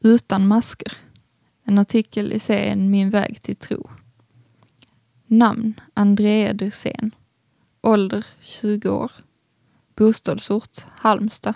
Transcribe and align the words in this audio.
Utan 0.00 0.46
masker. 0.46 0.92
En 1.64 1.78
artikel 1.78 2.32
i 2.32 2.38
serien 2.38 2.90
Min 2.90 3.10
väg 3.10 3.42
till 3.42 3.56
tro. 3.56 3.90
Namn 5.26 5.80
Andrea 5.94 6.52
Dyrsén. 6.52 7.14
Ålder 7.82 8.26
20 8.40 8.88
år. 8.88 9.12
Bostadsort 9.94 10.78
Halmstad. 10.96 11.54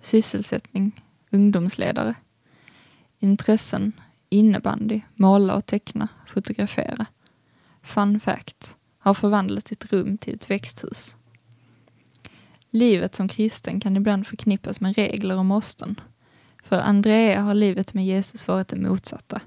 Sysselsättning 0.00 0.92
ungdomsledare. 1.30 2.14
Intressen 3.18 3.92
innebandy, 4.28 5.00
måla 5.14 5.54
och 5.56 5.66
teckna, 5.66 6.08
fotografera. 6.26 7.06
Fun 7.82 8.20
fact 8.20 8.76
har 8.98 9.14
förvandlat 9.14 9.68
sitt 9.68 9.92
rum 9.92 10.18
till 10.18 10.34
ett 10.34 10.50
växthus. 10.50 11.16
Livet 12.70 13.14
som 13.14 13.28
kristen 13.28 13.80
kan 13.80 13.96
ibland 13.96 14.26
förknippas 14.26 14.80
med 14.80 14.96
regler 14.96 15.38
och 15.38 15.46
måsten. 15.46 16.00
För 16.68 16.80
Andrea 16.80 17.42
har 17.42 17.54
livet 17.54 17.94
med 17.94 18.06
Jesus 18.06 18.48
varit 18.48 18.68
det 18.68 18.76
motsatta. 18.76 19.40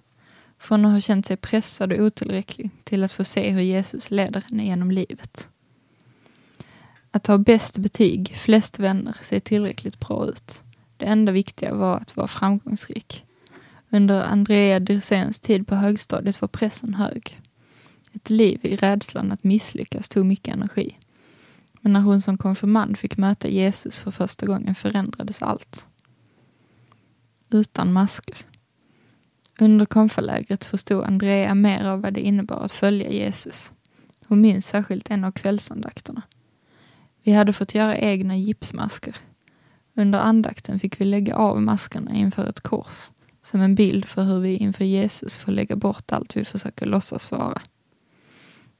Från 0.59 0.85
att 0.85 0.91
ha 0.91 0.99
känt 0.99 1.25
sig 1.25 1.37
pressad 1.37 1.93
och 1.93 1.99
otillräcklig 1.99 2.69
till 2.83 3.03
att 3.03 3.11
få 3.11 3.23
se 3.23 3.49
hur 3.49 3.61
Jesus 3.61 4.11
leder 4.11 4.43
henne 4.49 4.65
genom 4.65 4.91
livet. 4.91 5.49
Att 7.11 7.27
ha 7.27 7.37
bäst 7.37 7.77
betyg, 7.77 8.35
flest 8.37 8.79
vänner, 8.79 9.15
ser 9.21 9.39
tillräckligt 9.39 9.99
bra 9.99 10.27
ut. 10.27 10.63
Det 10.97 11.05
enda 11.05 11.31
viktiga 11.31 11.73
var 11.73 11.97
att 11.97 12.15
vara 12.15 12.27
framgångsrik. 12.27 13.25
Under 13.89 14.21
Andrea 14.21 14.79
Dyrséns 14.79 15.39
tid 15.39 15.67
på 15.67 15.75
högstadiet 15.75 16.41
var 16.41 16.47
pressen 16.47 16.93
hög. 16.93 17.39
Ett 18.13 18.29
liv 18.29 18.59
i 18.63 18.75
rädslan 18.75 19.31
att 19.31 19.43
misslyckas 19.43 20.09
tog 20.09 20.25
mycket 20.25 20.55
energi. 20.55 20.97
Men 21.81 21.93
när 21.93 22.01
hon 22.01 22.21
som 22.21 22.37
konfirmand 22.37 22.97
fick 22.97 23.17
möta 23.17 23.47
Jesus 23.47 23.99
för 23.99 24.11
första 24.11 24.45
gången 24.45 24.75
förändrades 24.75 25.41
allt. 25.41 25.87
Utan 27.51 27.93
masker. 27.93 28.35
Under 29.59 29.85
konfalägret 29.85 30.65
förstod 30.65 31.03
Andrea 31.03 31.55
mer 31.55 31.85
av 31.85 32.01
vad 32.01 32.13
det 32.13 32.21
innebar 32.21 32.63
att 32.63 32.71
följa 32.71 33.11
Jesus. 33.11 33.73
Hon 34.27 34.41
minns 34.41 34.67
särskilt 34.67 35.11
en 35.11 35.23
av 35.23 35.31
kvällsandakterna. 35.31 36.21
Vi 37.23 37.31
hade 37.31 37.53
fått 37.53 37.75
göra 37.75 37.97
egna 37.97 38.37
gipsmasker. 38.37 39.15
Under 39.93 40.19
andakten 40.19 40.79
fick 40.79 41.01
vi 41.01 41.05
lägga 41.05 41.35
av 41.35 41.61
maskerna 41.61 42.13
inför 42.13 42.49
ett 42.49 42.61
kors, 42.61 43.11
som 43.43 43.61
en 43.61 43.75
bild 43.75 44.05
för 44.05 44.23
hur 44.23 44.39
vi 44.39 44.55
inför 44.55 44.85
Jesus 44.85 45.37
får 45.37 45.51
lägga 45.51 45.75
bort 45.75 46.11
allt 46.11 46.37
vi 46.37 46.45
försöker 46.45 46.85
låtsas 46.85 47.31
vara. 47.31 47.61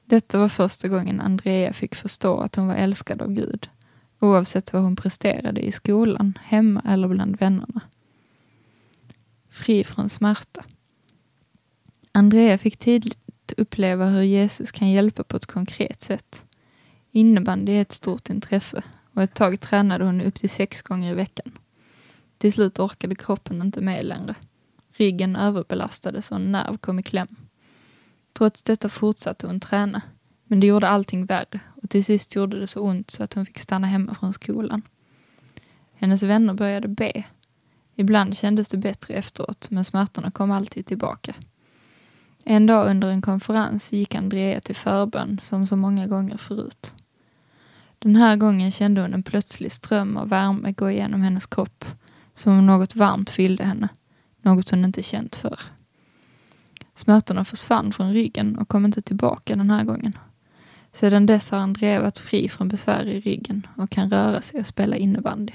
Detta 0.04 0.38
var 0.38 0.48
första 0.48 0.88
gången 0.88 1.20
Andrea 1.20 1.72
fick 1.72 1.94
förstå 1.94 2.40
att 2.40 2.56
hon 2.56 2.66
var 2.66 2.74
älskad 2.74 3.22
av 3.22 3.32
Gud, 3.32 3.68
oavsett 4.20 4.72
vad 4.72 4.82
hon 4.82 4.96
presterade 4.96 5.60
i 5.60 5.72
skolan, 5.72 6.38
hemma 6.42 6.82
eller 6.88 7.08
bland 7.08 7.36
vännerna. 7.36 7.80
Fri 9.52 9.84
från 9.84 10.08
smärta. 10.08 10.64
Andrea 12.12 12.58
fick 12.58 12.76
tidigt 12.76 13.18
uppleva 13.56 14.06
hur 14.06 14.22
Jesus 14.22 14.72
kan 14.72 14.90
hjälpa 14.90 15.24
på 15.24 15.36
ett 15.36 15.46
konkret 15.46 16.00
sätt. 16.00 16.44
Innebandy 17.10 17.72
är 17.72 17.82
ett 17.82 17.92
stort 17.92 18.30
intresse 18.30 18.82
och 19.14 19.22
ett 19.22 19.34
tag 19.34 19.60
tränade 19.60 20.04
hon 20.04 20.20
upp 20.20 20.34
till 20.34 20.50
sex 20.50 20.82
gånger 20.82 21.12
i 21.12 21.14
veckan. 21.14 21.58
Till 22.38 22.52
slut 22.52 22.78
orkade 22.78 23.14
kroppen 23.14 23.62
inte 23.62 23.80
med 23.80 24.04
längre. 24.04 24.34
Ryggen 24.92 25.36
överbelastades 25.36 26.30
och 26.30 26.36
en 26.36 26.52
nerv 26.52 26.78
kom 26.78 26.98
i 26.98 27.02
kläm. 27.02 27.36
Trots 28.32 28.62
detta 28.62 28.88
fortsatte 28.88 29.46
hon 29.46 29.60
träna, 29.60 30.02
men 30.44 30.60
det 30.60 30.66
gjorde 30.66 30.88
allting 30.88 31.26
värre 31.26 31.60
och 31.82 31.90
till 31.90 32.04
sist 32.04 32.34
gjorde 32.34 32.60
det 32.60 32.66
så 32.66 32.80
ont 32.80 33.10
så 33.10 33.22
att 33.22 33.34
hon 33.34 33.46
fick 33.46 33.58
stanna 33.58 33.86
hemma 33.86 34.14
från 34.14 34.32
skolan. 34.32 34.82
Hennes 35.94 36.22
vänner 36.22 36.54
började 36.54 36.88
be. 36.88 37.24
Ibland 37.94 38.36
kändes 38.36 38.68
det 38.68 38.76
bättre 38.76 39.14
efteråt, 39.14 39.70
men 39.70 39.84
smärtorna 39.84 40.30
kom 40.30 40.50
alltid 40.50 40.86
tillbaka. 40.86 41.34
En 42.44 42.66
dag 42.66 42.90
under 42.90 43.08
en 43.08 43.22
konferens 43.22 43.92
gick 43.92 44.14
Andrea 44.14 44.60
till 44.60 44.76
förbön 44.76 45.40
som 45.42 45.66
så 45.66 45.76
många 45.76 46.06
gånger 46.06 46.36
förut. 46.36 46.94
Den 47.98 48.16
här 48.16 48.36
gången 48.36 48.70
kände 48.70 49.00
hon 49.00 49.14
en 49.14 49.22
plötslig 49.22 49.72
ström 49.72 50.16
av 50.16 50.28
värme 50.28 50.72
gå 50.72 50.90
igenom 50.90 51.22
hennes 51.22 51.46
kropp, 51.46 51.84
som 52.34 52.58
om 52.58 52.66
något 52.66 52.96
varmt 52.96 53.30
fyllde 53.30 53.64
henne, 53.64 53.88
något 54.42 54.70
hon 54.70 54.84
inte 54.84 55.02
känt 55.02 55.36
förr. 55.36 55.60
Smärtorna 56.94 57.44
försvann 57.44 57.92
från 57.92 58.12
ryggen 58.12 58.58
och 58.58 58.68
kom 58.68 58.84
inte 58.84 59.02
tillbaka 59.02 59.56
den 59.56 59.70
här 59.70 59.84
gången. 59.84 60.18
Sedan 60.92 61.26
dess 61.26 61.50
har 61.50 61.58
Andrea 61.58 62.00
varit 62.00 62.18
fri 62.18 62.48
från 62.48 62.68
besvär 62.68 63.04
i 63.04 63.20
ryggen 63.20 63.66
och 63.76 63.90
kan 63.90 64.10
röra 64.10 64.40
sig 64.40 64.60
och 64.60 64.66
spela 64.66 64.96
innebandy. 64.96 65.52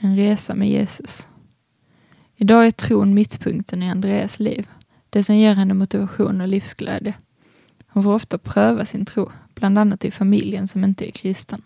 En 0.00 0.16
resa 0.16 0.54
med 0.54 0.68
Jesus. 0.68 1.28
Idag 2.36 2.66
är 2.66 2.70
tron 2.70 3.14
mittpunkten 3.14 3.82
i 3.82 3.90
Andreas 3.90 4.40
liv, 4.40 4.68
det 5.10 5.24
som 5.24 5.36
ger 5.36 5.54
henne 5.54 5.74
motivation 5.74 6.40
och 6.40 6.48
livsglädje. 6.48 7.14
Hon 7.86 8.02
får 8.02 8.14
ofta 8.14 8.38
pröva 8.38 8.84
sin 8.84 9.04
tro, 9.04 9.30
bland 9.54 9.78
annat 9.78 10.04
i 10.04 10.10
familjen 10.10 10.68
som 10.68 10.84
inte 10.84 11.08
är 11.08 11.10
kristen. 11.10 11.62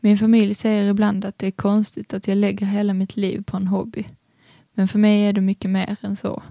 Min 0.00 0.18
familj 0.18 0.54
säger 0.54 0.90
ibland 0.90 1.24
att 1.24 1.38
det 1.38 1.46
är 1.46 1.50
konstigt 1.50 2.14
att 2.14 2.28
jag 2.28 2.36
lägger 2.36 2.66
hela 2.66 2.94
mitt 2.94 3.16
liv 3.16 3.42
på 3.46 3.56
en 3.56 3.66
hobby. 3.66 4.04
Men 4.74 4.88
för 4.88 4.98
mig 4.98 5.22
är 5.22 5.32
det 5.32 5.40
mycket 5.40 5.70
mer 5.70 5.96
än 6.00 6.16
så. 6.16 6.42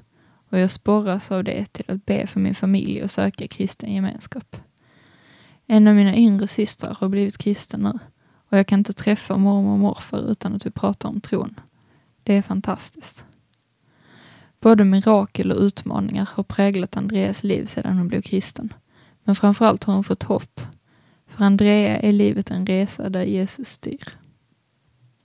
Och 0.49 0.59
jag 0.59 0.71
sporras 0.71 1.31
av 1.31 1.43
det 1.43 1.65
till 1.65 1.91
att 1.91 2.05
be 2.05 2.27
för 2.27 2.39
min 2.39 2.55
familj 2.55 3.03
och 3.03 3.11
söka 3.11 3.47
kristen 3.47 3.93
gemenskap. 3.93 4.55
En 5.67 5.87
av 5.87 5.95
mina 5.95 6.15
yngre 6.15 6.47
systrar 6.47 6.97
har 6.99 7.09
blivit 7.09 7.37
kristen 7.37 7.81
nu 7.81 7.99
och 8.51 8.57
jag 8.57 8.67
kan 8.67 8.79
inte 8.79 8.94
träffa 8.94 9.38
mormor 9.38 9.72
och 9.72 9.79
morfar 9.79 10.31
utan 10.31 10.53
att 10.53 10.66
vi 10.66 10.72
pratar 10.72 11.09
om 11.09 11.22
tron. 11.22 11.59
Det 12.23 12.34
är 12.34 12.41
fantastiskt. 12.41 13.25
Både 14.59 14.84
mirakel 14.84 15.51
och 15.51 15.62
utmaningar 15.62 16.29
har 16.34 16.44
präglat 16.44 16.97
Andreas 16.97 17.44
liv 17.44 17.66
sedan 17.66 17.97
hon 17.97 18.07
blev 18.07 18.22
kristen. 18.22 18.73
Men 19.23 19.35
framförallt 19.35 19.84
har 19.84 19.94
hon 19.94 20.03
fått 20.03 20.23
hopp. 20.23 20.61
För 21.28 21.44
Andrea 21.45 22.00
är 22.00 22.11
livet 22.11 22.51
en 22.51 22.66
resa 22.66 23.09
där 23.09 23.23
Jesus 23.23 23.67
styr. 23.67 24.20